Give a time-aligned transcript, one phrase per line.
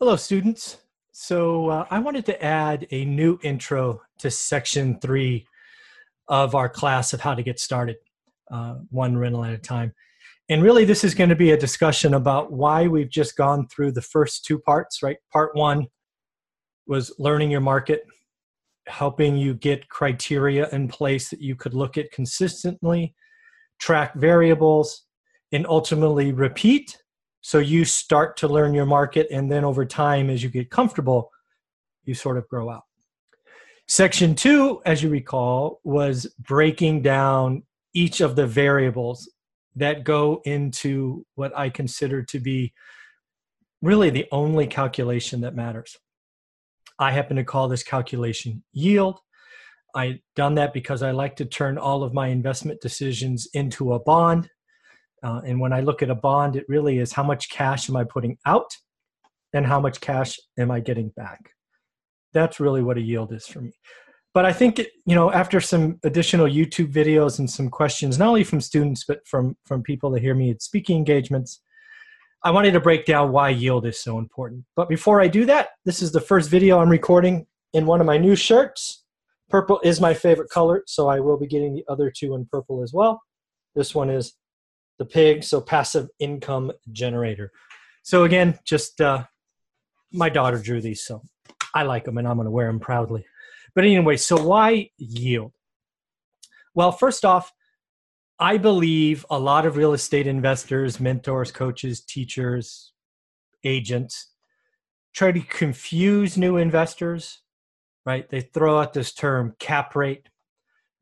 [0.00, 0.76] Hello, students.
[1.10, 5.44] So uh, I wanted to add a new intro to section three
[6.28, 7.96] of our class of how to get started,
[8.48, 9.92] uh, one rental at a time.
[10.48, 13.90] And really, this is going to be a discussion about why we've just gone through
[13.90, 15.16] the first two parts, right?
[15.32, 15.88] Part one
[16.86, 18.04] was learning your market,
[18.86, 23.16] helping you get criteria in place that you could look at consistently,
[23.80, 25.06] track variables,
[25.50, 26.96] and ultimately repeat
[27.40, 31.30] so you start to learn your market, and then over time, as you get comfortable,
[32.04, 32.82] you sort of grow out.
[33.86, 37.62] Section two, as you recall, was breaking down
[37.94, 39.30] each of the variables
[39.76, 42.72] that go into what I consider to be
[43.80, 45.96] really the only calculation that matters.
[46.98, 49.20] I happen to call this calculation yield.
[49.94, 54.00] I done that because I like to turn all of my investment decisions into a
[54.00, 54.50] bond
[55.22, 57.96] uh, and when I look at a bond, it really is how much cash am
[57.96, 58.76] I putting out
[59.52, 61.50] and how much cash am I getting back.
[62.32, 63.72] That's really what a yield is for me.
[64.34, 68.44] But I think, you know, after some additional YouTube videos and some questions, not only
[68.44, 71.62] from students, but from, from people that hear me at speaking engagements,
[72.44, 74.64] I wanted to break down why yield is so important.
[74.76, 78.06] But before I do that, this is the first video I'm recording in one of
[78.06, 79.02] my new shirts.
[79.48, 82.82] Purple is my favorite color, so I will be getting the other two in purple
[82.82, 83.20] as well.
[83.74, 84.34] This one is
[84.98, 87.52] the pig, so passive income generator.
[88.02, 89.24] So again, just uh,
[90.12, 91.22] my daughter drew these, so
[91.74, 93.24] I like them and I'm going to wear them proudly.
[93.74, 95.52] But anyway, so why yield?
[96.74, 97.52] Well, first off,
[98.40, 102.92] I believe a lot of real estate investors, mentors, coaches, teachers,
[103.64, 104.28] agents
[105.14, 107.40] try to confuse new investors,
[108.06, 108.28] right?
[108.28, 110.28] They throw out this term cap rate,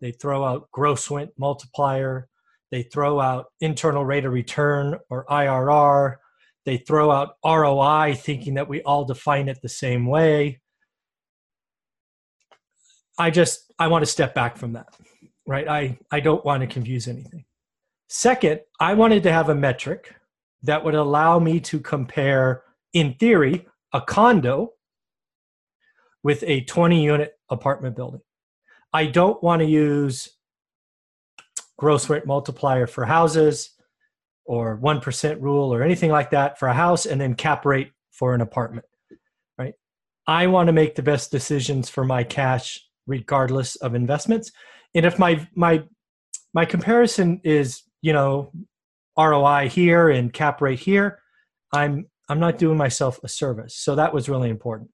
[0.00, 2.28] they throw out gross rent multiplier,
[2.70, 6.16] they throw out internal rate of return or IRR.
[6.64, 10.60] They throw out ROI, thinking that we all define it the same way.
[13.18, 14.88] I just I want to step back from that,
[15.46, 15.68] right?
[15.68, 17.44] I I don't want to confuse anything.
[18.08, 20.14] Second, I wanted to have a metric
[20.62, 22.62] that would allow me to compare,
[22.92, 24.72] in theory, a condo
[26.22, 28.20] with a 20 unit apartment building.
[28.92, 30.35] I don't want to use
[31.78, 33.70] gross rent multiplier for houses
[34.44, 38.34] or 1% rule or anything like that for a house and then cap rate for
[38.34, 38.86] an apartment
[39.58, 39.74] right?
[40.26, 44.50] I want to make the best decisions for my cash regardless of investments.
[44.94, 45.84] And if my my
[46.54, 48.52] my comparison is you know
[49.18, 51.18] roi here and cap rate here
[51.72, 53.76] i'm i'm not doing myself a service.
[53.76, 54.90] So that was really important.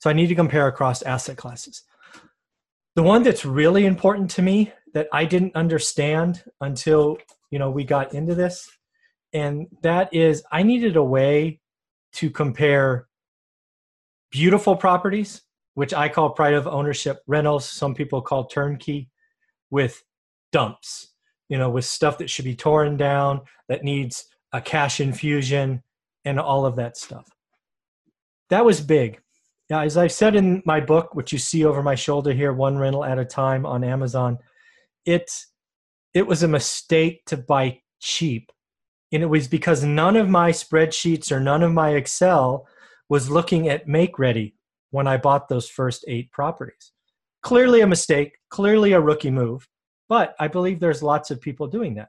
[0.00, 1.82] So i need to compare across asset classes.
[2.94, 7.18] The one that's really important to me that I didn't understand until
[7.50, 8.68] you know we got into this,
[9.32, 11.60] and that is I needed a way
[12.14, 13.08] to compare
[14.30, 15.42] beautiful properties,
[15.74, 17.68] which I call pride of ownership rentals.
[17.68, 19.10] Some people call turnkey,
[19.70, 20.02] with
[20.52, 21.12] dumps.
[21.48, 25.82] You know, with stuff that should be torn down, that needs a cash infusion,
[26.24, 27.28] and all of that stuff.
[28.50, 29.20] That was big.
[29.70, 32.78] Yeah, as I said in my book, which you see over my shoulder here, one
[32.78, 34.38] rental at a time on Amazon,
[35.06, 35.30] it
[36.14, 38.50] it was a mistake to buy cheap.
[39.12, 42.66] And it was because none of my spreadsheets or none of my excel
[43.08, 44.54] was looking at make ready
[44.90, 46.92] when i bought those first eight properties.
[47.42, 49.68] Clearly a mistake clearly a rookie move
[50.08, 52.08] but i believe there's lots of people doing that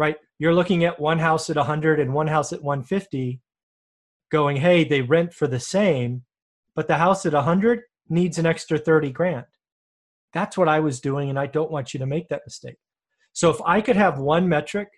[0.00, 0.16] right?
[0.38, 3.42] You're looking at one house at 100 and one house at 150
[4.30, 6.22] going hey they rent for the same
[6.74, 9.44] but the house at 100 needs an extra 30 grand
[10.32, 12.76] that's what I was doing, and I don't want you to make that mistake.
[13.32, 14.88] So if I could have one metric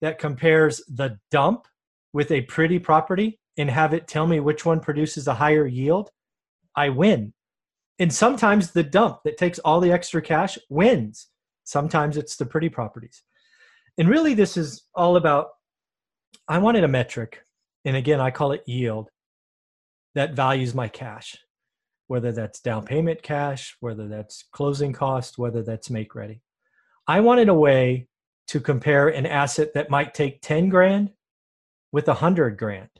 [0.00, 1.66] that compares the dump
[2.12, 6.10] with a pretty property and have it tell me which one produces a higher yield,
[6.76, 7.32] I win.
[7.98, 11.28] And sometimes the dump that takes all the extra cash wins.
[11.64, 13.22] Sometimes it's the pretty properties.
[13.96, 15.48] And really, this is all about
[16.48, 17.42] I wanted a metric,
[17.84, 19.08] and again, I call it yield,
[20.14, 21.36] that values my cash
[22.06, 26.40] whether that's down payment cash, whether that's closing cost, whether that's make ready.
[27.06, 28.08] I wanted a way
[28.48, 31.12] to compare an asset that might take 10 grand
[31.92, 32.90] with 100 grand,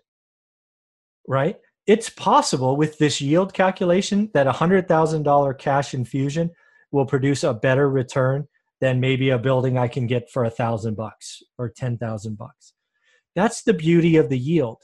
[1.29, 1.57] right?
[1.87, 6.51] It's possible with this yield calculation that a $100,000 cash infusion
[6.91, 8.49] will produce a better return
[8.81, 12.73] than maybe a building I can get for a thousand bucks or 10,000 bucks.
[13.35, 14.83] That's the beauty of the yield.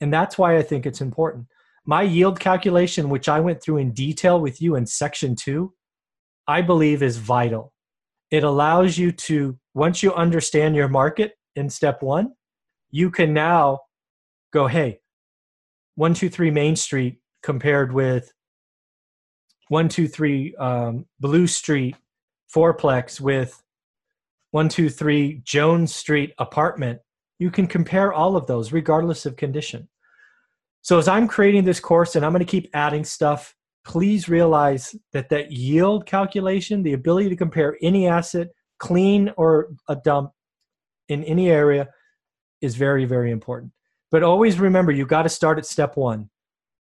[0.00, 1.46] And that's why I think it's important
[1.90, 5.74] my yield calculation, which I went through in detail with you in section two,
[6.46, 7.72] I believe is vital.
[8.30, 12.34] It allows you to, once you understand your market in step one,
[12.92, 13.80] you can now
[14.52, 15.00] go, hey,
[15.96, 18.32] 123 Main Street compared with
[19.66, 21.96] 123 um, Blue Street
[22.54, 23.60] fourplex with
[24.52, 27.00] 123 Jones Street apartment,
[27.40, 29.88] you can compare all of those regardless of condition.
[30.82, 33.54] So as I'm creating this course and I'm going to keep adding stuff,
[33.84, 38.48] please realize that that yield calculation, the ability to compare any asset,
[38.78, 40.32] clean or a dump
[41.08, 41.88] in any area
[42.60, 43.72] is very, very important.
[44.10, 46.30] But always remember, you got to start at step one.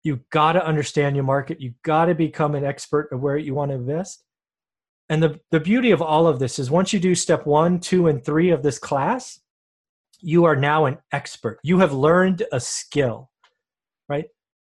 [0.02, 1.60] You got to understand your market.
[1.60, 4.24] You got to become an expert of where you want to invest.
[5.08, 8.08] And the, the beauty of all of this is once you do step one, two,
[8.08, 9.40] and three of this class,
[10.20, 11.58] you are now an expert.
[11.62, 13.30] You have learned a skill,
[14.08, 14.26] right?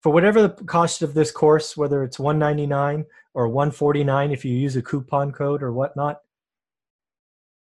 [0.01, 4.75] For whatever the cost of this course, whether it's 199 or 149 if you use
[4.75, 6.19] a coupon code or whatnot,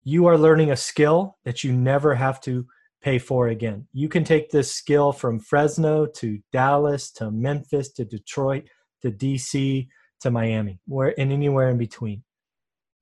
[0.04, 2.66] you are learning a skill that you never have to
[3.02, 3.86] pay for again.
[3.92, 8.68] You can take this skill from Fresno to Dallas to Memphis to Detroit
[9.02, 9.88] to DC
[10.20, 12.22] to Miami, where and anywhere in between.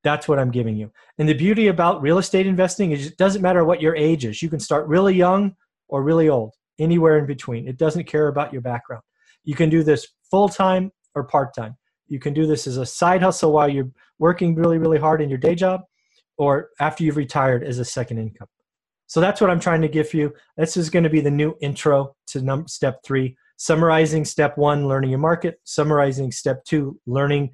[0.03, 0.91] That's what I'm giving you.
[1.19, 4.43] And the beauty about real estate investing is it doesn't matter what your age is.
[4.43, 5.55] You can start really young
[5.89, 7.69] or really old, anywhere in between.
[7.69, 9.03] It doesn't care about your background.
[9.45, 11.77] You can do this full time or part time.
[12.09, 15.29] You can do this as a side hustle while you're working really, really hard in
[15.29, 15.83] your day job
[16.37, 18.49] or after you've retired as a second income.
[19.07, 20.33] So that's what I'm trying to give you.
[20.57, 24.89] This is going to be the new intro to num- step three, summarizing step one,
[24.89, 27.51] learning your market, summarizing step two, learning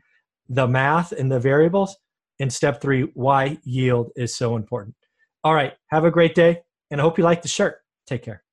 [0.48, 1.96] the math and the variables,
[2.40, 4.94] and step three, why yield is so important.
[5.42, 7.78] All right, have a great day, and I hope you like the shirt.
[8.06, 8.45] Take care.